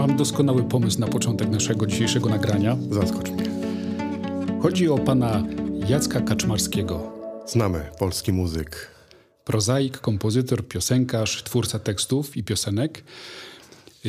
[0.00, 2.76] Mam doskonały pomysł na początek naszego dzisiejszego nagrania.
[2.90, 3.44] Zaskocz mnie.
[4.62, 5.44] Chodzi o pana
[5.88, 7.12] Jacka Kaczmarskiego.
[7.46, 8.90] Znamy polski muzyk.
[9.44, 13.04] Prozaik, kompozytor, piosenkarz, twórca tekstów i piosenek.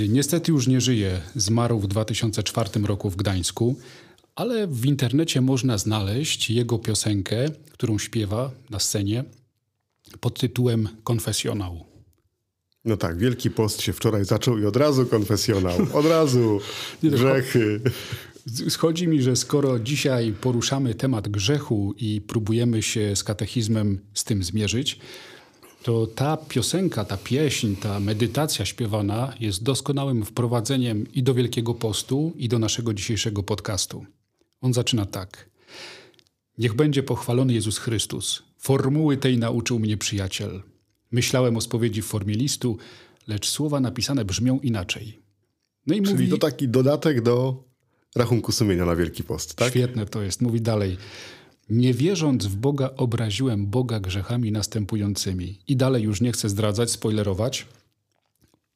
[0.10, 1.22] Niestety już nie żyje.
[1.36, 3.76] Zmarł w 2004 roku w Gdańsku,
[4.36, 9.24] ale w internecie można znaleźć jego piosenkę, którą śpiewa na scenie
[10.20, 11.91] pod tytułem Konfesjonał.
[12.86, 15.78] No tak, Wielki Post się wczoraj zaczął i od razu konfesjonał.
[15.94, 16.60] Od razu
[17.04, 17.82] grzechy.
[18.70, 24.44] Schodzi mi, że skoro dzisiaj poruszamy temat grzechu i próbujemy się z katechizmem z tym
[24.44, 25.00] zmierzyć,
[25.84, 32.34] to ta piosenka, ta pieśń, ta medytacja śpiewana jest doskonałym wprowadzeniem i do Wielkiego Postu,
[32.36, 34.06] i do naszego dzisiejszego podcastu.
[34.62, 35.50] On zaczyna tak.
[36.58, 38.44] Niech będzie pochwalony Jezus Chrystus.
[38.58, 40.62] Formuły tej nauczył mnie przyjaciel.
[41.12, 42.78] Myślałem o spowiedzi w formie listu,
[43.28, 45.22] lecz słowa napisane brzmią inaczej.
[45.88, 46.30] No i Czyli mówi...
[46.30, 47.64] to taki dodatek do
[48.16, 49.70] rachunku sumienia na Wielki Post, tak?
[49.70, 50.42] Świetne to jest.
[50.42, 50.98] Mówi dalej.
[51.70, 55.60] Nie wierząc w Boga, obraziłem Boga grzechami następującymi.
[55.68, 57.68] I dalej już nie chcę zdradzać, spoilerować.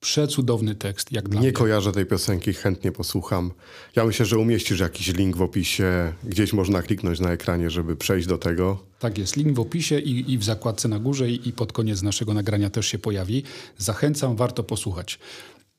[0.05, 1.53] Przecudowny tekst, jak dla Nie mnie.
[1.53, 3.51] kojarzę tej piosenki, chętnie posłucham.
[3.95, 6.13] Ja myślę, że umieścisz jakiś link w opisie.
[6.23, 8.83] Gdzieś można kliknąć na ekranie, żeby przejść do tego.
[8.99, 9.35] Tak jest.
[9.35, 12.69] Link w opisie i, i w zakładce na górze i, i pod koniec naszego nagrania
[12.69, 13.43] też się pojawi.
[13.77, 15.19] Zachęcam, warto posłuchać.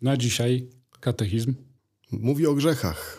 [0.03, 0.69] Na dzisiaj
[1.01, 1.55] katechizm.
[2.13, 3.19] Mówi o grzechach.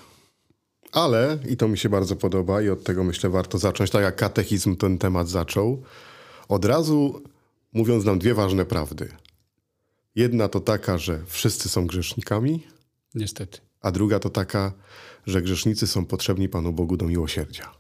[0.92, 4.16] Ale, i to mi się bardzo podoba, i od tego myślę warto zacząć, tak jak
[4.16, 5.84] katechizm ten temat zaczął,
[6.48, 7.22] od razu
[7.74, 9.10] mówiąc nam dwie ważne prawdy.
[10.18, 12.64] Jedna to taka, że wszyscy są grzesznikami,
[13.16, 13.60] Niestety.
[13.82, 14.74] a druga to taka,
[15.28, 17.72] że grzesznicy są potrzebni Panu Bogu do miłosierdzia.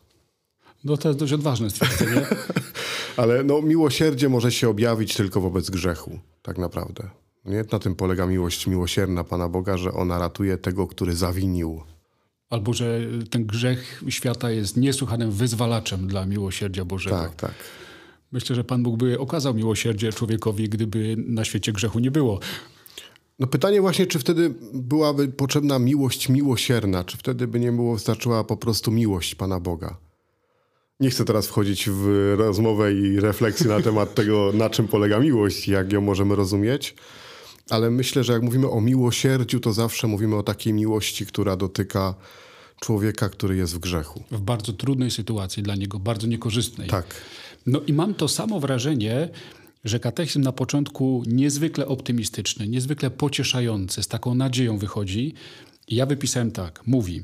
[0.84, 2.26] No to jest dość odważne stwierdzenie.
[3.18, 7.10] Ale no, miłosierdzie może się objawić tylko wobec grzechu, tak naprawdę.
[7.46, 7.64] Nie?
[7.72, 11.82] Na tym polega miłość miłosierna Pana Boga, że ona ratuje tego, który zawinił.
[12.50, 13.00] Albo, że
[13.30, 17.16] ten grzech świata jest niesłychanym wyzwalaczem dla miłosierdzia Bożego.
[17.20, 17.54] Tak, tak.
[18.32, 22.40] Myślę, że Pan Bóg by okazał miłosierdzie człowiekowi, gdyby na świecie grzechu nie było.
[23.40, 28.44] No pytanie właśnie, czy wtedy byłaby potrzebna miłość miłosierna, czy wtedy by nie było, wystarczyła
[28.44, 29.98] po prostu miłość Pana Boga.
[31.00, 35.68] Nie chcę teraz wchodzić w rozmowę i refleksję na temat tego, na czym polega miłość,
[35.68, 36.96] jak ją możemy rozumieć,
[37.70, 42.16] ale myślę, że jak mówimy o miłosierdziu, to zawsze mówimy o takiej miłości, która dotyka
[42.82, 44.24] człowieka, który jest w grzechu.
[44.32, 46.90] W bardzo trudnej sytuacji dla niego, bardzo niekorzystnej.
[46.90, 47.06] Tak.
[47.66, 49.30] No i mam to samo wrażenie,
[49.84, 55.34] że katechizm na początku niezwykle optymistyczny, niezwykle pocieszający, z taką nadzieją wychodzi.
[55.88, 57.24] I ja wypisałem tak, mówi,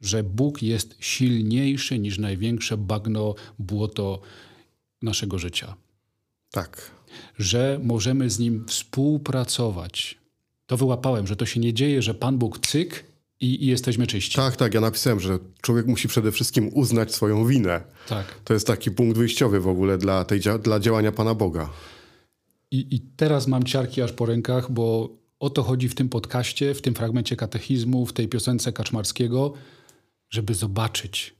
[0.00, 4.20] że Bóg jest silniejszy niż największe bagno, błoto
[5.02, 5.76] naszego życia.
[6.50, 6.90] Tak.
[7.38, 10.18] że możemy z nim współpracować.
[10.66, 13.04] To wyłapałem, że to się nie dzieje, że Pan Bóg cyk
[13.40, 14.36] i, i jesteśmy czyści.
[14.36, 14.74] Tak, tak.
[14.74, 17.80] Ja napisałem, że człowiek musi przede wszystkim uznać swoją winę.
[18.08, 18.26] Tak.
[18.44, 21.70] To jest taki punkt wyjściowy w ogóle dla, tej, dla działania Pana Boga.
[22.70, 26.74] I, I teraz mam ciarki aż po rękach, bo o to chodzi w tym podcaście,
[26.74, 29.52] w tym fragmencie katechizmu, w tej piosence Kaczmarskiego,
[30.30, 31.34] żeby zobaczyć,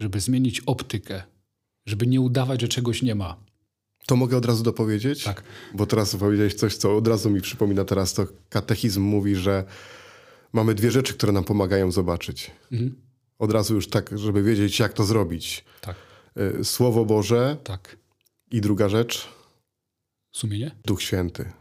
[0.00, 1.22] żeby zmienić optykę,
[1.86, 3.36] żeby nie udawać, że czegoś nie ma.
[4.06, 5.24] To mogę od razu dopowiedzieć?
[5.24, 5.42] Tak.
[5.74, 9.64] Bo teraz powiedziałeś coś, co od razu mi przypomina teraz, to katechizm mówi, że
[10.54, 12.50] mamy dwie rzeczy, które nam pomagają zobaczyć.
[12.72, 12.94] Mhm.
[13.38, 15.64] Od razu już tak, żeby wiedzieć, jak to zrobić.
[15.80, 15.96] Tak,
[16.60, 17.96] Y, Słowo Boże tak.
[18.50, 19.28] i druga rzecz,
[20.32, 20.70] Sumienie?
[20.84, 21.52] Duch Święty.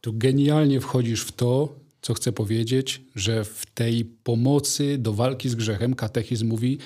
[0.00, 5.54] Tu genialnie wchodzisz w to, co chcę powiedzieć, że w tej pomocy do walki z
[5.54, 6.78] grzechem katechizm mówi,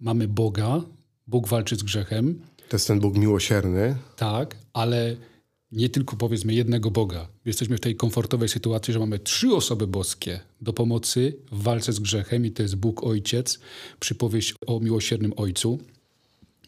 [0.00, 0.82] mamy Boga,
[1.26, 3.96] Bóg walczy z grzechem, To jest ten Bóg miłosierny.
[4.16, 5.16] tak, ale
[5.72, 7.28] nie tylko powiedzmy jednego Boga.
[7.44, 12.00] Jesteśmy w tej komfortowej sytuacji, że mamy trzy osoby boskie do pomocy w walce z
[12.00, 13.60] grzechem i to jest Bóg Ojciec,
[14.00, 15.78] przypowieść o miłosiernym Ojcu.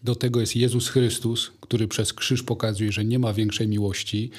[0.03, 4.31] Do tego jest Jezus Chrystus, który przez krzyż pokazuje, że nie ma większej miłości.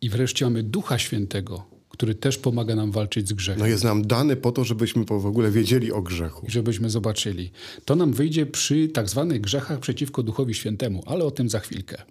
[0.00, 3.60] I wreszcie mamy Ducha Świętego, który też pomaga nam walczyć z grzechem.
[3.60, 6.46] No jest nam dany po to, żebyśmy w ogóle wiedzieli o grzechu.
[6.46, 7.50] I żebyśmy zobaczyli.
[7.84, 12.02] To nam wyjdzie przy tak zwanych grzechach przeciwko Duchowi Świętemu, ale o tym za chwilkę.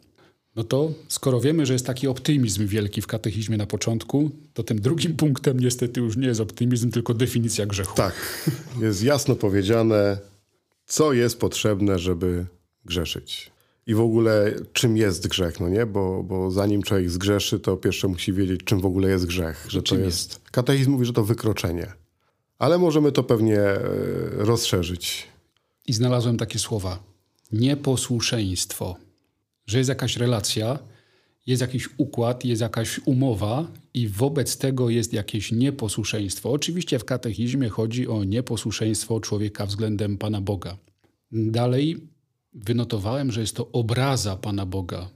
[0.56, 4.82] No to skoro wiemy, że jest taki optymizm wielki w katechizmie na początku, to tym
[4.82, 7.96] drugim punktem niestety już nie jest optymizm, tylko definicja grzechu.
[7.96, 8.16] Tak,
[8.82, 10.18] jest jasno powiedziane,
[10.86, 12.46] co jest potrzebne, żeby
[12.86, 13.52] grzeszyć.
[13.88, 15.86] I w ogóle czym jest grzech, no nie?
[15.86, 19.66] Bo, bo zanim człowiek zgrzeszy, to pierwsze musi wiedzieć, czym w ogóle jest grzech.
[19.70, 20.42] Że to czym jest...
[20.52, 21.94] Katechizm mówi, że to wykroczenie.
[22.60, 23.80] Ale możemy to pewnie e,
[24.36, 25.28] rozszerzyć.
[25.88, 27.04] I znalazłem takie słowa.
[27.52, 28.96] Nieposłuszeństwo.
[29.66, 30.80] Że jest jakaś relacja,
[31.48, 36.52] jest jakiś układ, jest jakaś umowa i wobec tego jest jakieś nieposłuszeństwo.
[36.52, 40.78] Oczywiście w katechizmie chodzi o nieposłuszeństwo człowieka względem Pana Boga.
[41.32, 41.98] Dalej
[42.54, 45.10] wynotowałem, że jest to obraza Pana Boga.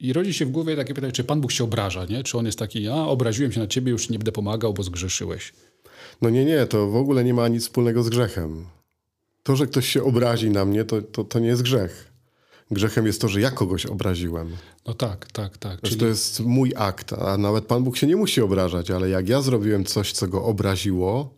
[0.00, 2.22] I rodzi się w głowie takie pytanie, czy Pan Bóg się obraża, nie?
[2.22, 5.52] Czy on jest taki, a obraziłem się na ciebie, już nie będę pomagał, bo zgrzeszyłeś.
[6.22, 8.66] No nie, nie, to w ogóle nie ma nic wspólnego z grzechem.
[9.42, 12.07] To, że ktoś się obrazi na mnie, to, to, to nie jest grzech.
[12.70, 14.56] Grzechem jest to, że ja kogoś obraziłem.
[14.86, 15.80] No tak, tak, tak.
[15.80, 15.96] Czyli...
[15.96, 19.42] To jest mój akt, a nawet Pan Bóg się nie musi obrażać, ale jak ja
[19.42, 21.34] zrobiłem coś, co go obraziło,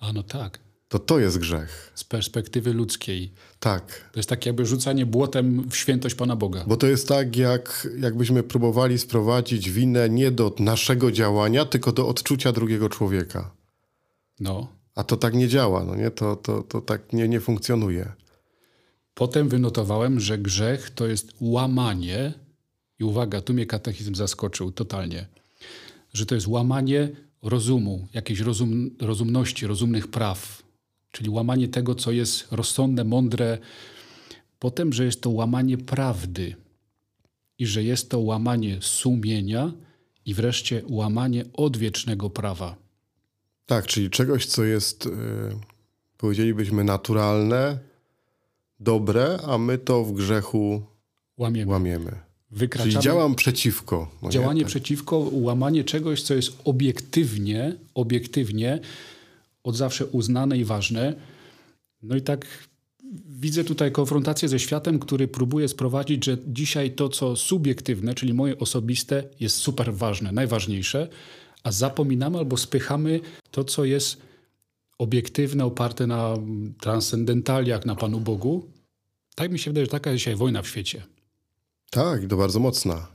[0.00, 0.58] a no tak.
[0.88, 1.92] to to jest grzech.
[1.94, 3.32] Z perspektywy ludzkiej.
[3.60, 4.10] Tak.
[4.12, 6.64] To jest tak jakby rzucanie błotem w świętość Pana Boga.
[6.66, 12.08] Bo to jest tak, jak, jakbyśmy próbowali sprowadzić winę nie do naszego działania, tylko do
[12.08, 13.50] odczucia drugiego człowieka.
[14.40, 14.68] No.
[14.94, 16.10] A to tak nie działa, no nie?
[16.10, 18.12] To, to, to tak nie, nie funkcjonuje.
[19.18, 22.32] Potem wynotowałem, że grzech to jest łamanie,
[22.98, 25.26] i uwaga, tu mnie katechizm zaskoczył totalnie,
[26.12, 27.08] że to jest łamanie
[27.42, 30.62] rozumu, jakiejś rozum, rozumności, rozumnych praw,
[31.10, 33.58] czyli łamanie tego, co jest rozsądne, mądre.
[34.58, 36.56] Potem, że jest to łamanie prawdy
[37.58, 39.72] i że jest to łamanie sumienia
[40.24, 42.76] i wreszcie łamanie odwiecznego prawa.
[43.66, 45.12] Tak, czyli czegoś, co jest, yy,
[46.16, 47.87] powiedzielibyśmy, naturalne,
[48.80, 50.82] dobre, a my to w grzechu
[51.36, 51.72] łamiemy.
[51.72, 52.28] łamiemy.
[52.50, 54.10] Wykraczamy, Czyli działam przeciwko.
[54.22, 54.68] No działanie tak.
[54.68, 58.80] przeciwko, łamanie czegoś, co jest obiektywnie, obiektywnie
[59.64, 61.14] od zawsze uznane i ważne.
[62.02, 62.46] No i tak
[63.28, 68.58] widzę tutaj konfrontację ze światem, który próbuje sprowadzić, że dzisiaj to, co subiektywne, czyli moje
[68.58, 71.08] osobiste, jest super ważne, najważniejsze,
[71.62, 73.20] a zapominamy albo spychamy
[73.50, 74.27] to, co jest
[74.98, 76.36] obiektywne, oparte na
[76.80, 78.72] transcendentaliach, na Panu Bogu.
[79.34, 81.02] Tak mi się wydaje, że taka jest dzisiaj wojna w świecie.
[81.90, 83.06] Tak, to bardzo mocna.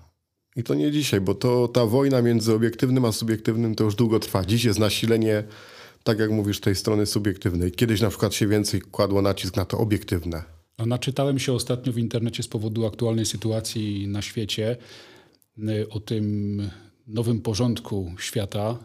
[0.55, 4.19] I to nie dzisiaj, bo to ta wojna między obiektywnym a subiektywnym to już długo
[4.19, 4.45] trwa.
[4.45, 5.43] Dziś jest nasilenie,
[6.03, 7.71] tak jak mówisz, tej strony subiektywnej.
[7.71, 10.43] Kiedyś na przykład się więcej kładło nacisk na to obiektywne.
[10.79, 14.77] No, naczytałem się ostatnio w internecie z powodu aktualnej sytuacji na świecie
[15.57, 16.61] y, o tym
[17.07, 18.77] nowym porządku świata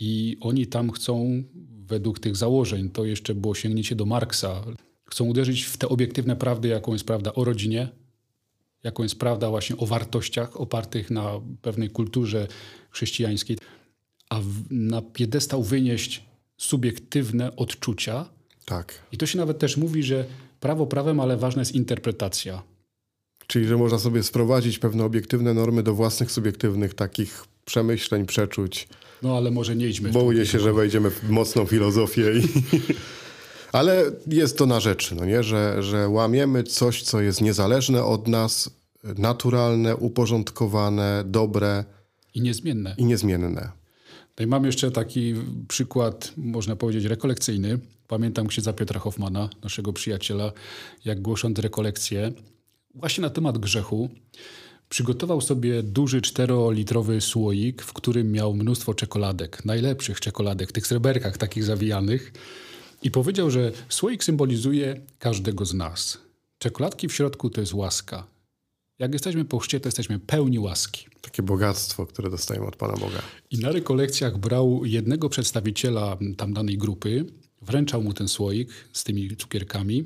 [0.00, 1.42] i oni tam chcą
[1.86, 4.64] według tych założeń, to jeszcze było sięgnięcie do Marksa,
[5.04, 7.88] chcą uderzyć w te obiektywne prawdy, jaką jest prawda o rodzinie,
[8.82, 12.48] jaką jest prawda właśnie o wartościach opartych na pewnej kulturze
[12.90, 13.58] chrześcijańskiej,
[14.30, 16.24] a na piedestał wynieść
[16.56, 18.30] subiektywne odczucia.
[18.64, 19.06] Tak.
[19.12, 20.24] I to się nawet też mówi, że
[20.60, 22.62] prawo prawem, ale ważna jest interpretacja.
[23.46, 28.88] Czyli, że można sobie sprowadzić pewne obiektywne normy do własnych subiektywnych takich przemyśleń, przeczuć.
[29.22, 30.10] No ale może nie idźmy.
[30.10, 32.32] Boję się, że wejdziemy w mocną filozofię.
[32.38, 32.42] I...
[33.78, 35.42] ale jest to na rzeczy, no nie?
[35.42, 38.70] Że, że łamiemy coś, co jest niezależne od nas,
[39.18, 41.84] naturalne, uporządkowane, dobre.
[42.34, 42.94] I niezmienne.
[42.98, 43.70] I niezmienne.
[44.38, 45.34] No i mam jeszcze taki
[45.68, 47.78] przykład, można powiedzieć, rekolekcyjny.
[48.08, 50.52] Pamiętam księdza Piotra Hoffmana, naszego przyjaciela,
[51.04, 52.32] jak głosząc rekolekcję
[52.94, 54.10] właśnie na temat grzechu,
[54.90, 61.64] Przygotował sobie duży czterolitrowy słoik, w którym miał mnóstwo czekoladek, najlepszych czekoladek, tych sreberkach takich
[61.64, 62.32] zawijanych.
[63.02, 66.18] I powiedział, że słoik symbolizuje każdego z nas.
[66.58, 68.26] Czekoladki w środku to jest łaska.
[68.98, 71.06] Jak jesteśmy po chrzcie, to jesteśmy pełni łaski.
[71.20, 73.22] Takie bogactwo, które dostajemy od Pana Boga.
[73.50, 77.24] I na rekolekcjach brał jednego przedstawiciela tam danej grupy,
[77.62, 80.04] wręczał mu ten słoik z tymi cukierkami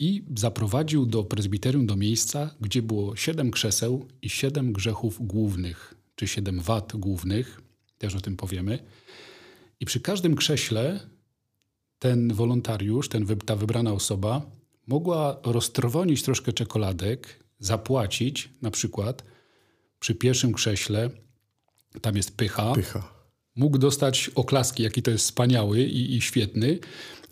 [0.00, 6.28] i zaprowadził do prezbiterium, do miejsca, gdzie było siedem krzeseł i siedem grzechów głównych, czy
[6.28, 7.60] siedem wad głównych,
[7.98, 8.78] też o tym powiemy.
[9.80, 11.00] I przy każdym krześle
[11.98, 14.50] ten wolontariusz, ten, ta wybrana osoba
[14.86, 19.24] mogła roztrwonić troszkę czekoladek, zapłacić na przykład
[20.00, 21.10] przy pierwszym krześle,
[22.00, 23.19] tam jest pycha, pycha.
[23.60, 26.78] Mógł dostać oklaski, jaki to jest wspaniały i, i świetny,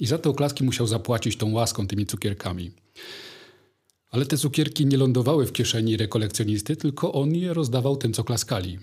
[0.00, 2.70] i za te oklaski musiał zapłacić tą łaską, tymi cukierkami.
[4.11, 8.78] Ale te cukierki nie lądowały w kieszeni rekolekcjonisty, tylko on je rozdawał tym, co klaskali.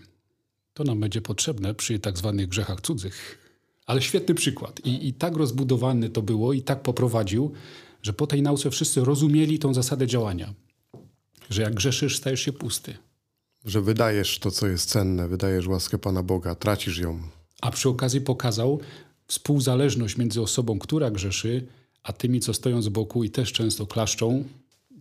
[0.73, 3.37] To nam będzie potrzebne przy tak zwanych grzechach cudzych.
[3.85, 4.79] Ale świetny przykład.
[4.85, 7.51] I, I tak rozbudowany to było i tak poprowadził,
[8.01, 10.53] że po tej nauce wszyscy rozumieli tą zasadę działania.
[11.49, 12.97] Że jak grzeszysz, stajesz się pusty.
[13.65, 17.34] Że wydajesz to, co jest cenne, wydajesz łaskę Pana Boga, tracisz ją.
[17.61, 18.79] A przy okazji pokazał,
[19.27, 21.67] współzależność między osobą, która grzeszy,
[22.03, 24.43] a tymi, co stoją z boku i też często klaszczą.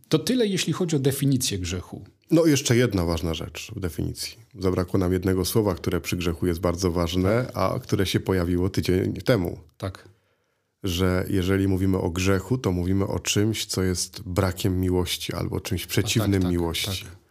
[0.09, 2.05] To tyle, jeśli chodzi o definicję grzechu.
[2.31, 4.37] No jeszcze jedna ważna rzecz w definicji.
[4.59, 9.13] Zabrakło nam jednego słowa, które przy grzechu jest bardzo ważne, a które się pojawiło tydzień
[9.13, 9.59] temu.
[9.79, 10.09] Tak.
[10.83, 15.87] Że jeżeli mówimy o grzechu, to mówimy o czymś, co jest brakiem miłości albo czymś
[15.87, 17.05] przeciwnym tak, tak, miłości.
[17.05, 17.24] Tak.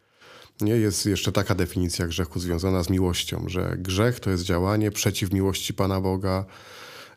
[0.62, 5.34] Nie jest jeszcze taka definicja grzechu związana z miłością, że grzech to jest działanie przeciw
[5.34, 6.46] miłości Pana Boga,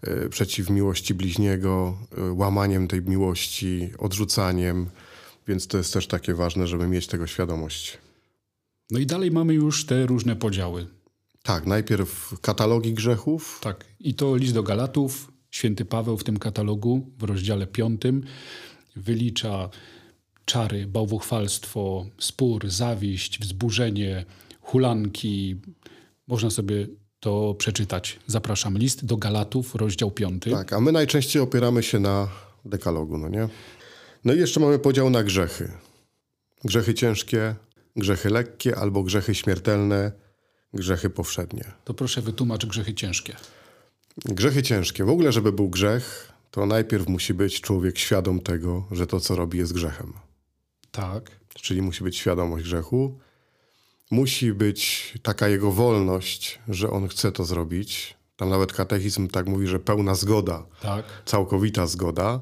[0.09, 4.87] y, przeciw miłości bliźniego, y, łamaniem tej miłości, odrzucaniem,
[5.49, 7.99] więc to jest też takie ważne, żeby mieć tego świadomość.
[8.91, 10.87] No i dalej mamy już te różne podziały.
[11.43, 13.59] Tak, najpierw katalogi grzechów.
[13.63, 18.25] Tak, i to list do Galatów, święty Paweł w tym katalogu w rozdziale piątym
[18.97, 19.69] wylicza
[20.47, 24.25] czary, bałwochwalstwo, spór, zawiść, wzburzenie,
[24.61, 25.57] hulanki.
[26.27, 26.87] Można sobie
[27.21, 28.19] to przeczytać.
[28.27, 28.79] Zapraszam.
[28.79, 30.51] List do Galatów, rozdział piąty.
[30.51, 32.29] Tak, a my najczęściej opieramy się na
[32.65, 33.49] dekalogu, no nie?
[34.25, 35.73] No i jeszcze mamy podział na grzechy.
[36.65, 37.55] Grzechy ciężkie,
[37.97, 40.13] grzechy lekkie albo grzechy śmiertelne,
[40.75, 41.65] grzechy powszednie.
[41.85, 43.37] To proszę wytłumacz grzechy ciężkie.
[44.25, 45.05] Grzechy ciężkie.
[45.05, 49.37] W ogóle, żeby był grzech, to najpierw musi być człowiek świadom tego, że to, co
[49.37, 50.13] robi, jest grzechem.
[50.97, 51.31] Tak.
[51.55, 53.19] Czyli musi być świadomość grzechu.
[54.11, 58.17] Musi być taka jego wolność, że on chce to zrobić.
[58.37, 61.05] Tam nawet katechizm tak mówi, że pełna zgoda, Tak.
[61.27, 62.41] całkowita zgoda.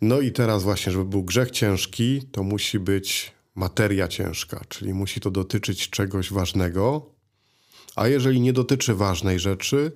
[0.00, 5.20] No i teraz właśnie, żeby był grzech ciężki, to musi być materia ciężka, czyli musi
[5.20, 7.10] to dotyczyć czegoś ważnego.
[7.96, 9.92] A jeżeli nie dotyczy ważnej rzeczy,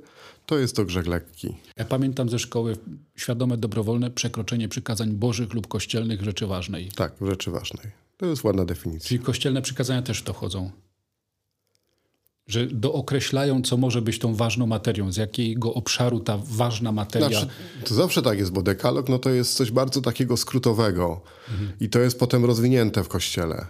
[0.46, 1.54] to jest to grzech lekki.
[1.76, 2.76] Ja pamiętam ze szkoły
[3.16, 6.88] świadome, dobrowolne przekroczenie przykazań bożych lub kościelnych rzeczy ważnej.
[6.88, 7.86] Tak, rzeczy ważnej.
[8.16, 9.08] To jest ładna definicja.
[9.08, 10.70] Czyli kościelne przykazania też w to wchodzą.
[12.46, 17.28] Że dookreślają, co może być tą ważną materią, z jakiego obszaru ta ważna materia.
[17.28, 17.48] Znaczy,
[17.84, 21.20] to zawsze tak jest, bo dekalog no to jest coś bardzo takiego skrótowego
[21.80, 23.66] i to jest potem rozwinięte w kościele.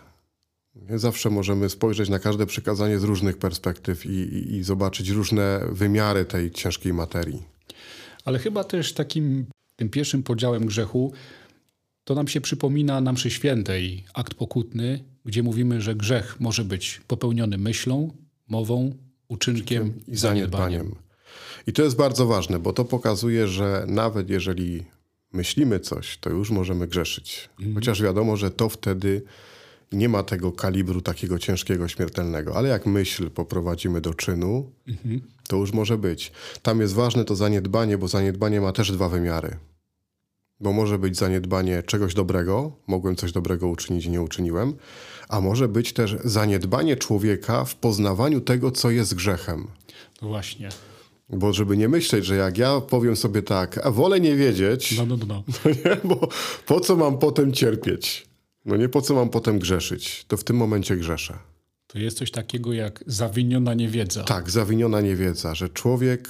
[0.94, 6.24] Zawsze możemy spojrzeć na każde przykazanie z różnych perspektyw i, i, i zobaczyć różne wymiary
[6.24, 7.42] tej ciężkiej materii.
[8.24, 9.46] Ale chyba też takim
[9.76, 11.12] tym pierwszym podziałem grzechu
[12.04, 17.00] to nam się przypomina na mszy świętej akt pokutny, gdzie mówimy, że grzech może być
[17.06, 18.12] popełniony myślą,
[18.48, 18.94] mową,
[19.28, 20.94] uczynkiem i zaniedbaniem.
[21.66, 24.84] I to jest bardzo ważne, bo to pokazuje, że nawet jeżeli
[25.32, 27.48] myślimy coś, to już możemy grzeszyć.
[27.74, 29.22] Chociaż wiadomo, że to wtedy
[29.92, 32.56] nie ma tego kalibru takiego ciężkiego, śmiertelnego.
[32.56, 34.72] Ale jak myśl poprowadzimy do czynu,
[35.48, 36.32] to już może być.
[36.62, 39.56] Tam jest ważne to zaniedbanie, bo zaniedbanie ma też dwa wymiary.
[40.60, 44.74] Bo może być zaniedbanie czegoś dobrego, mogłem coś dobrego uczynić i nie uczyniłem,
[45.28, 49.66] a może być też zaniedbanie człowieka w poznawaniu tego, co jest grzechem.
[50.22, 50.68] No właśnie.
[51.28, 55.06] Bo żeby nie myśleć, że jak ja powiem sobie tak, a wolę nie wiedzieć, No,
[55.06, 55.44] no, no, no.
[56.14, 56.28] bo
[56.66, 58.29] po co mam potem cierpieć?
[58.64, 60.24] No nie, po co mam potem grzeszyć?
[60.28, 61.38] To w tym momencie grzeszę.
[61.86, 64.24] To jest coś takiego jak zawiniona niewiedza.
[64.24, 66.28] Tak, zawiniona niewiedza, że człowiek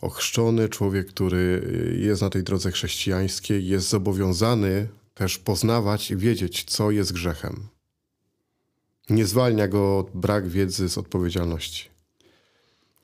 [0.00, 6.90] ochrzczony, człowiek, który jest na tej drodze chrześcijańskiej, jest zobowiązany też poznawać i wiedzieć, co
[6.90, 7.68] jest grzechem.
[9.10, 11.88] Nie zwalnia go brak wiedzy z odpowiedzialności.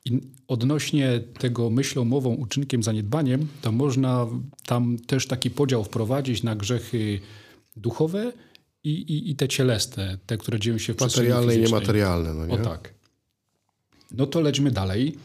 [0.04, 4.26] I odnośnie tego myślą, mową, uczynkiem, zaniedbaniem, to można
[4.66, 7.20] tam też taki podział wprowadzić na grzechy
[7.76, 8.32] duchowe
[8.84, 12.54] i, i, i te cielesne, te, które dzieją się w Materialne i niematerialne, no nie?
[12.54, 12.94] O tak.
[14.10, 15.18] No to lećmy dalej.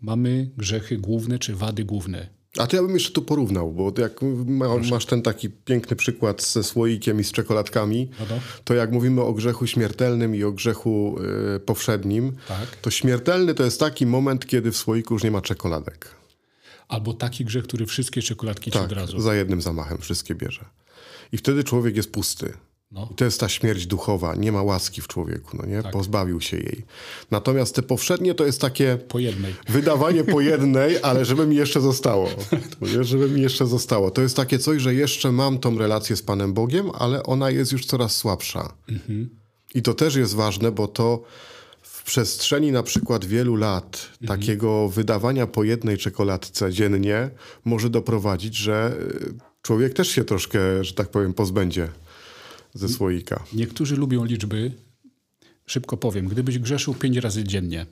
[0.00, 2.28] Mamy grzechy główne czy wady główne.
[2.58, 6.42] A to ja bym jeszcze tu porównał, bo jak ma, masz ten taki piękny przykład
[6.42, 8.34] ze słoikiem i z czekoladkami, No to?
[8.64, 11.16] to jak mówimy o grzechu śmiertelnym i o grzechu
[11.56, 12.76] y, powszednim, Tak.
[12.76, 16.10] to śmiertelny to jest taki moment, kiedy w słoiku już nie ma czekoladek.
[16.88, 19.20] Albo taki grzech, który wszystkie czekoladki ci Tak, od razu.
[19.20, 20.64] za jednym zamachem wszystkie bierze.
[21.32, 22.52] I wtedy człowiek jest pusty.
[22.90, 23.08] No.
[23.12, 25.82] I to jest ta śmierć duchowa, nie ma łaski w człowieku, no nie?
[25.82, 26.84] Pozbawił się jej.
[27.30, 29.54] Natomiast te powszednie to jest takie Po jednej.
[29.68, 32.28] wydawanie po jednej, ale żeby mi jeszcze zostało.
[33.00, 34.10] Żeby mi jeszcze zostało.
[34.10, 37.72] To jest takie coś, że jeszcze mam tą relację z Panem Bogiem, ale ona jest
[37.72, 38.72] już coraz słabsza.
[39.74, 41.22] I to też jest ważne, bo to
[41.82, 47.30] w przestrzeni na przykład wielu lat takiego wydawania po jednej czekoladce dziennie
[47.64, 51.88] może doprowadzić, że y, człowiek też się troszkę, że tak powiem, pozbędzie
[52.74, 53.44] ze słoika.
[53.52, 54.72] Niektórzy lubią liczby.
[55.66, 57.86] Szybko powiem, gdybyś grzeszył pięć razy dziennie,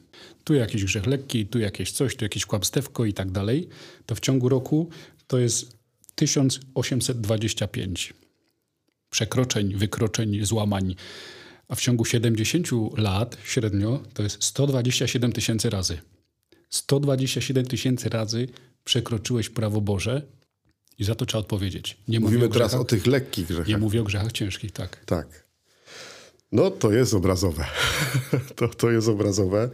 [0.44, 3.68] tu jakiś grzech lekki, tu jakieś coś, tu jakieś kłamstewko i tak dalej,
[4.06, 4.88] to w ciągu roku
[5.26, 5.76] to jest
[6.14, 8.14] 1825
[9.10, 10.94] przekroczeń, wykroczeń, złamań.
[11.68, 15.98] A w ciągu 70 lat średnio to jest 127 tysięcy razy.
[16.70, 18.48] 127 tysięcy razy
[18.84, 20.22] przekroczyłeś prawo Boże
[20.98, 21.96] i za to trzeba odpowiedzieć.
[22.08, 23.68] Nie Mówimy o teraz o tych lekkich grzechach.
[23.68, 25.04] nie mówię o grzechach ciężkich, tak.
[25.04, 25.46] Tak.
[26.52, 27.66] No to jest obrazowe.
[28.56, 29.70] to, to jest obrazowe.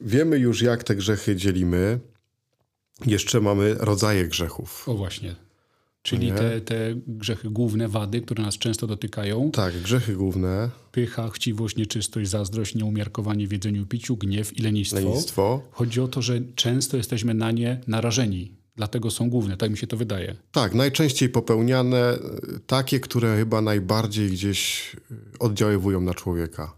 [0.00, 2.00] Wiemy już, jak te grzechy dzielimy.
[3.06, 4.88] Jeszcze mamy rodzaje grzechów.
[4.88, 5.36] O właśnie.
[6.02, 9.50] Czyli te, te grzechy główne, wady, które nas często dotykają.
[9.50, 14.96] Tak, grzechy główne, Pycha, chciwość, nieczystość, zazdrość, nieumiarkowanie w jedzeniu piciu, gniew i lenistwo.
[14.96, 15.62] lenistwo.
[15.70, 18.52] Chodzi o to, że często jesteśmy na nie narażeni.
[18.76, 20.36] Dlatego są główne, tak mi się to wydaje.
[20.52, 26.76] Tak, najczęściej popełniane, y, takie, które chyba najbardziej gdzieś y, oddziaływują na człowieka.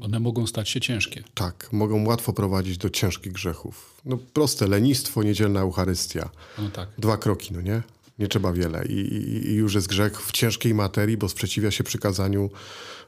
[0.00, 1.24] One mogą stać się ciężkie.
[1.34, 4.00] Tak, mogą łatwo prowadzić do ciężkich grzechów.
[4.04, 6.30] No proste, lenistwo, niedzielna Eucharystia.
[6.58, 6.88] No tak.
[6.98, 7.82] Dwa kroki, no nie?
[8.18, 8.86] Nie trzeba wiele.
[8.86, 12.50] I, i, i już jest grzech w ciężkiej materii, bo sprzeciwia się przykazaniu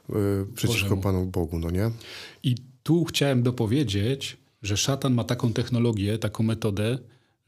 [0.09, 0.13] y,
[0.55, 1.01] przeciwko Bożemu.
[1.01, 1.91] Panu Bogu, no nie?
[2.43, 6.97] I tu chciałem dopowiedzieć, że szatan ma taką technologię, taką metodę,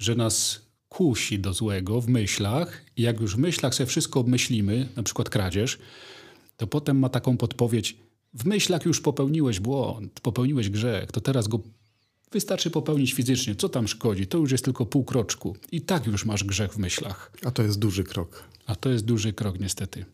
[0.03, 4.89] że nas kusi do złego w myślach i jak już w myślach sobie wszystko obmyślimy,
[4.95, 5.77] na przykład kradzież,
[6.57, 7.97] to potem ma taką podpowiedź,
[8.33, 11.59] w myślach już popełniłeś błąd, popełniłeś grzech, to teraz go
[12.31, 16.25] wystarczy popełnić fizycznie, co tam szkodzi, to już jest tylko pół kroczku i tak już
[16.25, 17.31] masz grzech w myślach.
[17.45, 18.43] A to jest duży krok.
[18.65, 20.05] A to jest duży krok niestety.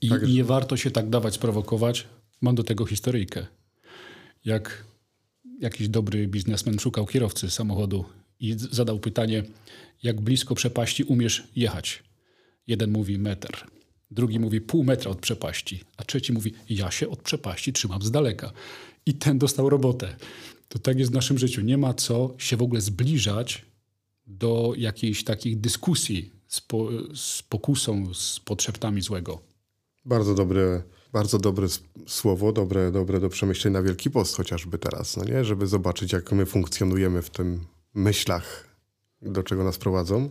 [0.00, 0.28] I Tak.
[0.28, 2.06] nie warto się tak dawać sprowokować.
[2.40, 3.46] Mam do tego historyjkę.
[4.44, 4.84] Jak
[5.60, 8.04] jakiś dobry biznesmen szukał kierowcy samochodu
[8.44, 9.42] i zadał pytanie,
[10.02, 12.02] jak blisko przepaści umiesz jechać.
[12.66, 13.66] Jeden mówi metr,
[14.10, 18.10] drugi mówi pół metra od przepaści, a trzeci mówi, ja się od przepaści trzymam z
[18.10, 18.52] daleka.
[19.06, 20.16] I ten dostał robotę.
[20.68, 21.60] To tak jest w naszym życiu.
[21.60, 23.64] Nie ma co się w ogóle zbliżać
[24.26, 29.40] do jakiejś takich dyskusji z, po, z pokusą, z podszeptami złego.
[30.04, 30.82] Bardzo dobre,
[31.12, 31.66] bardzo dobre
[32.06, 35.44] słowo, dobre, dobre do przemyślenia na Wielki Post chociażby teraz, no nie?
[35.44, 38.68] Żeby zobaczyć, jak my funkcjonujemy w tym myślach,
[39.22, 40.30] do czego nas prowadzą.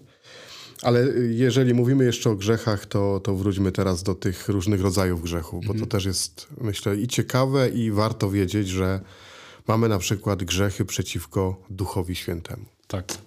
[0.82, 5.65] Ale jeżeli mówimy jeszcze o grzechach, to, to wróćmy teraz do tych różnych rodzajów grzechów,
[5.65, 9.01] bo to też jest, myślę, i ciekawe, i warto wiedzieć, że
[9.67, 12.65] mamy na przykład grzechy przeciwko Duchowi Świętemu.
[12.88, 13.17] Tak.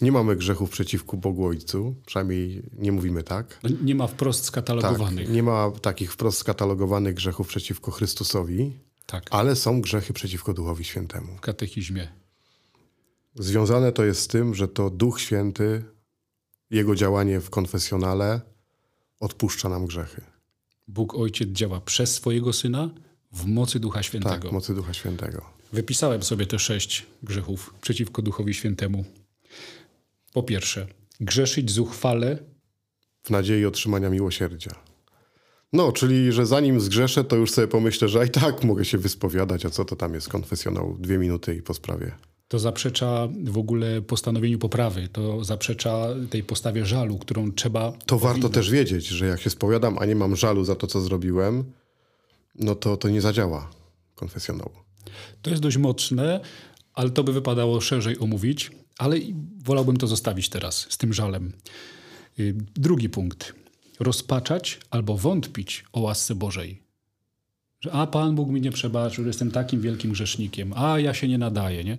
[0.00, 3.58] Nie mamy grzechów przeciwko Bogu Ojcu, przynajmniej nie mówimy tak.
[3.62, 5.28] No, nie ma wprost Tak, skatalogowanych.
[5.30, 8.72] nie ma takich wprost skatalogowanych grzechów przeciwko Chrystusowi,
[9.06, 9.26] Tak.
[9.30, 11.36] ale są grzechy przeciwko Duchowi Świętemu.
[11.36, 12.08] W katechizmie.
[13.34, 15.84] Związane to jest z tym, że to Duch Święty,
[16.70, 18.40] jego działanie w konfesjonale
[19.20, 20.22] odpuszcza nam grzechy.
[20.88, 22.90] Bóg Ojciec działa przez swojego Syna
[23.32, 24.48] w mocy Ducha Tak, Świętego.
[24.48, 25.44] w mocy Ducha Świętego.
[25.72, 29.04] Wypisałem sobie te sześć grzechów przeciwko Duchowi Świętemu.
[30.32, 30.86] Po pierwsze,
[31.20, 32.38] grzeszyć zuchwale
[33.22, 34.74] W nadziei otrzymania miłosierdzia.
[35.72, 39.66] No, czyli, że zanim zgrzeszę, to już sobie pomyślę, że i tak mogę się wyspowiadać,
[39.66, 40.96] a co to tam jest konfesjonał?
[40.98, 42.12] Dwie minuty i po sprawie.
[42.52, 47.92] To zaprzecza w ogóle postanowieniu poprawy, to zaprzecza tej postawie żalu, którą trzeba.
[48.06, 51.00] To warto też wiedzieć, że jak się spowiadam, a nie mam żalu za to, co
[51.00, 51.64] zrobiłem,
[52.54, 53.70] no to to nie zadziała
[54.14, 54.70] konfesjonał.
[55.42, 56.40] To jest dość mocne,
[56.94, 59.16] ale to by wypadało szerzej omówić, ale
[59.64, 61.52] wolałbym to zostawić teraz z tym żalem.
[62.38, 63.54] Y, Drugi punkt.
[64.00, 66.82] Rozpaczać albo wątpić o łasce Bożej.
[67.80, 71.28] Że a Pan Bóg mi nie przebaczył, że jestem takim wielkim grzesznikiem, a ja się
[71.28, 71.84] nie nadaję.
[71.84, 71.98] Nie?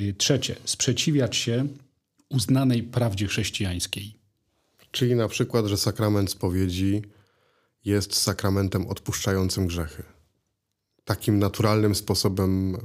[0.00, 0.56] Y, Trzecie.
[0.64, 1.66] Sprzeciwiać się
[2.28, 4.14] uznanej prawdzie chrześcijańskiej.
[4.90, 7.02] Czyli na przykład, że sakrament spowiedzi
[7.84, 10.02] jest sakramentem odpuszczającym grzechy.
[11.04, 12.76] Takim naturalnym sposobem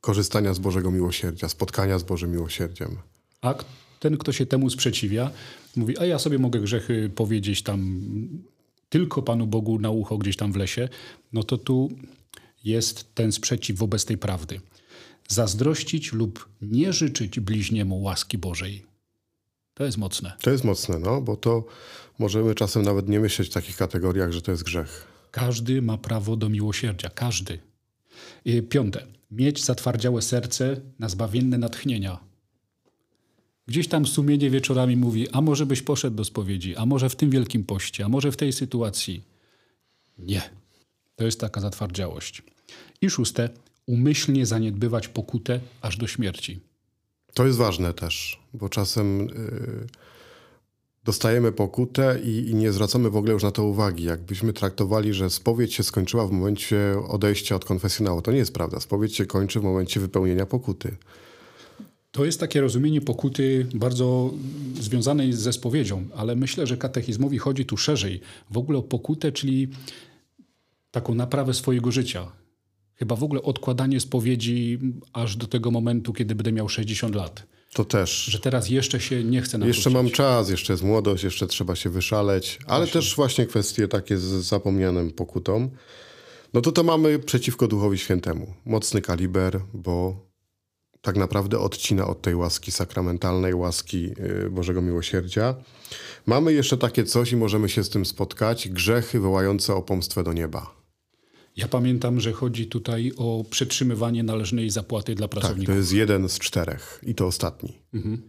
[0.00, 2.96] korzystania z Bożego miłosierdzia, spotkania z Bożym miłosierdziem.
[3.40, 3.54] A
[4.00, 5.30] ten, kto się temu sprzeciwia,
[5.76, 8.00] mówi, a ja sobie mogę grzechy powiedzieć tam
[8.88, 10.88] tylko Panu Bogu na ucho gdzieś tam w lesie,
[11.32, 11.88] no to tu
[12.64, 14.60] jest ten sprzeciw wobec tej prawdy.
[15.30, 18.86] Zazdrościć lub nie życzyć bliźniemu łaski Bożej.
[19.74, 20.32] To jest mocne.
[20.40, 21.64] To jest mocne, no, bo to
[22.18, 25.06] możemy czasem nawet nie myśleć w takich kategoriach, że to jest grzech.
[25.30, 27.10] Każdy ma prawo do miłosierdzia.
[27.10, 27.58] Każdy.
[28.68, 29.06] Piąte.
[29.30, 32.18] Mieć zatwardziałe serce na zbawienne natchnienia.
[33.66, 37.30] Gdzieś tam sumienie wieczorami mówi, a może byś poszedł do spowiedzi, a może w tym
[37.30, 39.22] wielkim poście, a może w tej sytuacji.
[40.18, 40.42] Nie.
[41.16, 42.42] To jest taka zatwardziałość.
[43.02, 43.48] I szóste.
[43.86, 46.60] Umyślnie zaniedbywać pokutę aż do śmierci.
[47.34, 49.86] To jest ważne też, bo czasem y,
[51.04, 54.04] dostajemy pokutę i, i nie zwracamy w ogóle już na to uwagi.
[54.04, 58.22] Jakbyśmy traktowali, że spowiedź się skończyła w momencie odejścia od konfesjonału.
[58.22, 58.80] To nie jest prawda.
[58.80, 60.96] Spowiedź się kończy w momencie wypełnienia pokuty.
[62.12, 64.30] To jest takie rozumienie pokuty bardzo
[64.80, 68.20] związanej ze spowiedzią, ale myślę, że katechizmowi chodzi tu szerzej.
[68.50, 69.68] W ogóle o pokutę, czyli
[70.90, 72.32] taką naprawę swojego życia.
[73.00, 74.78] Chyba w ogóle odkładanie spowiedzi
[75.12, 77.46] aż do tego momentu, kiedy będę miał 60 lat.
[77.72, 78.24] To też.
[78.24, 79.78] Że teraz jeszcze się nie chcę nawrócić.
[79.78, 84.18] Jeszcze mam czas, jeszcze jest młodość, jeszcze trzeba się wyszaleć, ale też właśnie kwestie takie
[84.18, 85.70] z zapomnianym pokutą.
[86.54, 88.54] No to to mamy przeciwko Duchowi Świętemu.
[88.64, 90.26] Mocny kaliber, bo
[91.00, 94.10] tak naprawdę odcina od tej łaski sakramentalnej, łaski
[94.46, 95.54] y, Bożego Miłosierdzia.
[96.26, 100.32] Mamy jeszcze takie coś i możemy się z tym spotkać: grzechy wołające o pomstwę do
[100.32, 100.79] nieba.
[101.56, 105.66] Ja pamiętam, że chodzi tutaj o przetrzymywanie należnej zapłaty dla pracowników.
[105.66, 107.78] Tak, to jest jeden z czterech i to ostatni.
[107.94, 108.22] Mhm.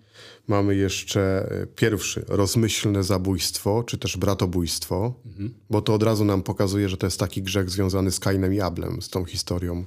[0.47, 5.53] Mamy jeszcze y, pierwszy, rozmyślne zabójstwo, czy też bratobójstwo, mhm.
[5.69, 8.59] bo to od razu nam pokazuje, że to jest taki grzech związany z Kainem i
[8.59, 9.85] Ablem, z tą historią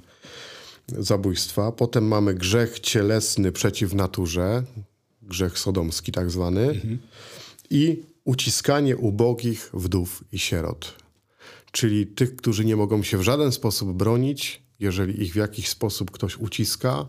[0.87, 1.71] zabójstwa.
[1.71, 4.63] Potem mamy grzech cielesny przeciw naturze,
[5.21, 6.61] grzech sodomski tak zwany.
[6.61, 6.97] Mhm.
[7.69, 11.04] I uciskanie ubogich, wdów i sierot.
[11.75, 16.11] Czyli tych, którzy nie mogą się w żaden sposób bronić, jeżeli ich w jakiś sposób
[16.11, 17.07] ktoś uciska,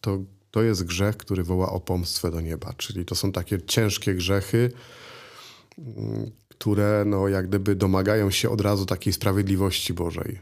[0.00, 0.18] to
[0.50, 2.72] to jest grzech, który woła o pomstwę do nieba.
[2.72, 4.72] Czyli to są takie ciężkie grzechy,
[6.48, 10.38] które no, jak gdyby domagają się od razu takiej sprawiedliwości Bożej.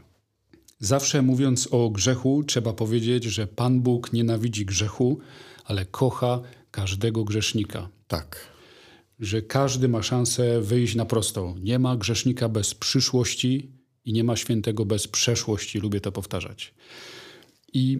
[0.79, 5.19] Zawsze mówiąc o grzechu, trzeba powiedzieć, że Pan Bóg nienawidzi grzechu,
[5.63, 7.89] ale kocha każdego grzesznika.
[8.07, 8.54] Tak.
[9.19, 11.55] Że każdy ma szansę wyjść na prostą.
[11.57, 13.71] Nie ma grzesznika bez przyszłości
[14.05, 15.79] i nie ma świętego bez przeszłości.
[15.79, 16.73] Lubię to powtarzać.
[17.73, 17.99] I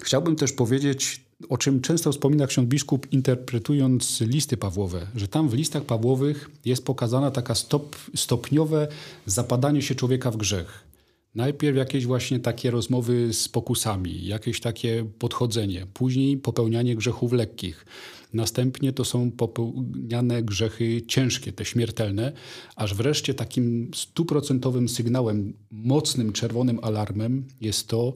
[0.00, 5.54] chciałbym też powiedzieć, o czym często wspomina ksiądz biskup, interpretując listy Pawłowe, że tam w
[5.54, 8.88] listach Pawłowych jest pokazana taka stop, stopniowe
[9.26, 10.89] zapadanie się człowieka w grzech
[11.34, 17.86] Najpierw jakieś właśnie takie rozmowy z pokusami, jakieś takie podchodzenie, później popełnianie grzechów lekkich.
[18.32, 22.32] Następnie to są popełniane grzechy ciężkie, te śmiertelne,
[22.76, 28.14] aż wreszcie takim stuprocentowym sygnałem, mocnym czerwonym alarmem jest to,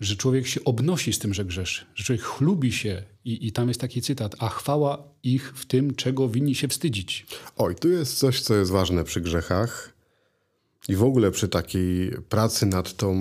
[0.00, 3.68] że człowiek się obnosi z tym, że grzeszy, że człowiek chlubi się i, i tam
[3.68, 7.26] jest taki cytat, a chwała ich w tym, czego winni się wstydzić.
[7.56, 9.97] Oj, tu jest coś, co jest ważne przy grzechach
[10.88, 13.14] i w ogóle przy takiej pracy nad tą,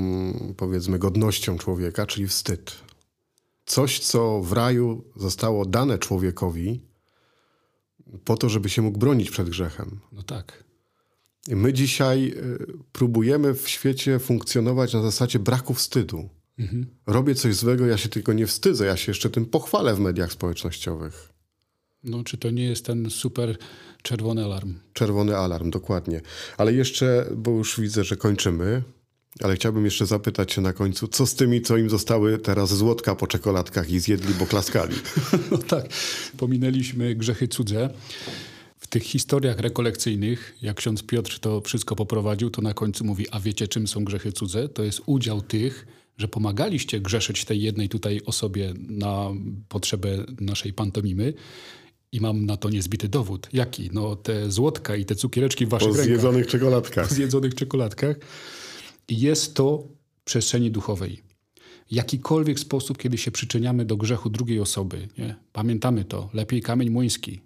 [0.58, 2.76] powiedzmy, godnością człowieka, czyli wstyd.
[3.66, 6.82] Coś, co w raju zostało dane człowiekowi
[8.26, 10.00] po to, żeby się mógł bronić przed grzechem.
[10.12, 10.64] No tak.
[11.48, 16.30] I my dzisiaj y, próbujemy w świecie funkcjonować na zasadzie braku wstydu.
[16.60, 16.86] Mhm.
[17.08, 20.32] Robię coś złego, ja się tylko nie wstydzę, ja się jeszcze tym pochwalę w mediach
[20.32, 21.30] społecznościowych.
[22.08, 23.58] No, czy to nie jest ten super
[24.02, 24.74] czerwony alarm?
[24.94, 26.22] Czerwony alarm, dokładnie.
[26.58, 28.84] Ale jeszcze, bo już widzę, że kończymy,
[29.44, 33.16] ale chciałbym jeszcze zapytać się na końcu, co z tymi, co im zostały teraz złotka
[33.16, 34.96] po czekoladkach i zjedli, bo klaskali?
[35.52, 35.86] no tak,
[36.38, 37.90] pominęliśmy grzechy cudze.
[38.80, 43.40] W tych historiach rekolekcyjnych, jak ksiądz Piotr to wszystko poprowadził, to na końcu mówi, a
[43.40, 44.70] wiecie czym są grzechy cudze?
[44.70, 49.30] To jest udział tych, że pomagaliście grzeszyć tej jednej tutaj osobie na
[49.70, 51.34] potrzebę naszej pantomimy
[52.12, 53.50] i mam na to niezbity dowód.
[53.54, 53.90] Jaki?
[53.94, 56.06] No te złotka i te cukiereczki w waszych po rękach.
[56.06, 57.08] zjedzonych czekoladkach.
[57.08, 58.16] Po zjedzonych czekoladkach.
[59.08, 59.88] I jest to
[60.22, 61.22] w przestrzeni duchowej.
[61.92, 65.36] Jakikolwiek sposób, kiedy się przyczyniamy do grzechu drugiej osoby, nie?
[65.54, 66.30] pamiętamy to.
[66.34, 67.42] Lepiej kamień młyński.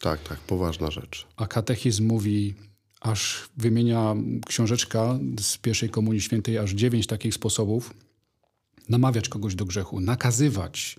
[0.00, 1.26] Tak, tak, poważna rzecz.
[1.36, 2.54] A katechizm mówi,
[3.00, 7.94] aż wymienia książeczka z pierwszej Komunii Świętej, aż dziewięć takich sposobów
[8.88, 10.96] namawiać kogoś do grzechu, nakazywać,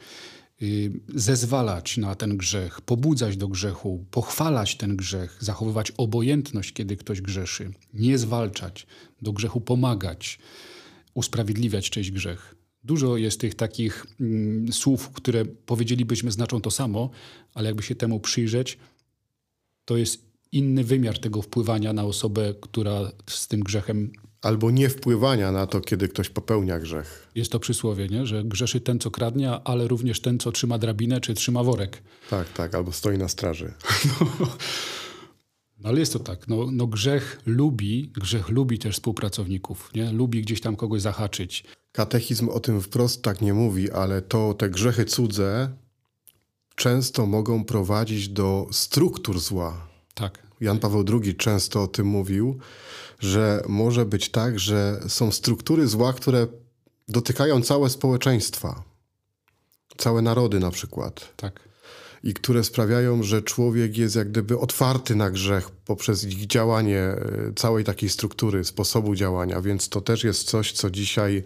[1.16, 7.72] zezwalać na ten grzech, pobudzać do grzechu, pochwalać ten grzech, zachowywać obojętność, kiedy ktoś grzeszy,
[7.94, 8.88] nie zwalczać,
[9.22, 10.40] do grzechu pomagać,
[11.14, 12.56] usprawiedliwiać czyjś grzech.
[12.84, 17.10] Dużo jest tych takich mm, słów, które powiedzielibyśmy znaczą to samo,
[17.54, 18.78] ale jakby się temu przyjrzeć,
[19.86, 25.52] to jest inny wymiar tego wpływania na osobę, która z tym grzechem albo nie wpływania
[25.52, 27.28] na to, kiedy ktoś popełnia grzech.
[27.36, 28.26] Jest to przysłowie, nie?
[28.26, 32.02] że grzeszy ten, co kradnie, ale również ten, co trzyma drabinę czy trzyma worek.
[32.30, 33.74] Tak, tak, albo stoi na straży.
[35.82, 40.12] No, ale jest to tak, no, no grzech lubi, grzech lubi też współpracowników, nie?
[40.12, 41.64] lubi gdzieś tam kogoś zahaczyć.
[41.92, 45.70] Katechizm o tym wprost tak nie mówi, ale to te grzechy cudze
[46.76, 49.88] często mogą prowadzić do struktur zła.
[50.14, 50.49] Tak.
[50.62, 52.60] Jan Paweł II często o tym mówił,
[53.20, 56.48] że może być tak, że są struktury zła, które
[57.08, 58.84] dotykają całe społeczeństwa,
[59.98, 61.34] całe narody na przykład.
[61.36, 61.70] Tak.
[62.24, 67.18] I które sprawiają, że człowiek jest jak gdyby otwarty na grzech poprzez ich działanie, e,
[67.56, 69.62] całej takiej struktury, sposobu działania.
[69.62, 71.44] Więc to też jest coś, co dzisiaj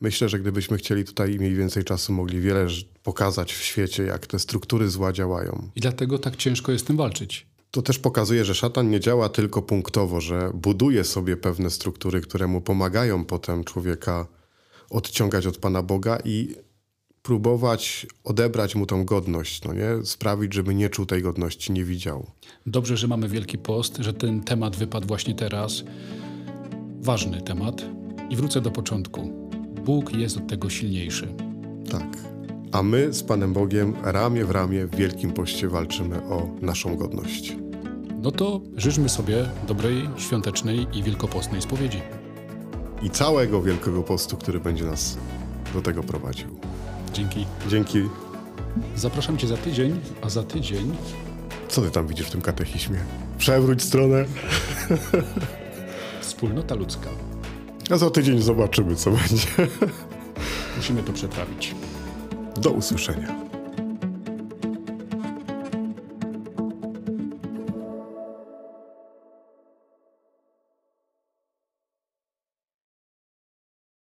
[0.00, 2.66] myślę, że gdybyśmy chcieli tutaj mniej więcej czasu, mogli wiele
[3.02, 5.70] pokazać w świecie, jak te struktury zła działają.
[5.76, 7.46] I dlatego tak ciężko jest z tym walczyć.
[7.74, 12.46] To też pokazuje, że szatan nie działa tylko punktowo, że buduje sobie pewne struktury, które
[12.46, 14.26] mu pomagają potem człowieka
[14.90, 16.54] odciągać od Pana Boga i
[17.22, 19.88] próbować odebrać mu tą godność, no nie?
[20.04, 22.26] sprawić, żeby nie czuł tej godności, nie widział.
[22.66, 25.84] Dobrze, że mamy Wielki Post, że ten temat wypadł właśnie teraz.
[27.00, 27.82] Ważny temat.
[28.30, 29.50] I wrócę do początku.
[29.84, 31.34] Bóg jest od tego silniejszy.
[31.90, 32.18] Tak.
[32.72, 37.63] A my z Panem Bogiem ramię w ramię w Wielkim Poście walczymy o naszą godność.
[38.24, 42.00] No to życzmy sobie dobrej, świątecznej i wielkopostnej spowiedzi.
[43.02, 45.18] I całego Wielkiego Postu, który będzie nas
[45.74, 46.48] do tego prowadził.
[47.12, 47.46] Dzięki.
[47.68, 48.02] Dzięki.
[48.96, 50.96] Zapraszam Cię za tydzień, a za tydzień
[51.68, 52.98] Co ty tam widzisz w tym katechizmie?
[53.38, 54.24] Przewróć stronę,
[56.20, 57.10] wspólnota ludzka.
[57.90, 59.46] a za tydzień zobaczymy, co będzie.
[60.76, 61.74] Musimy to przetrawić.
[62.56, 63.43] Do usłyszenia.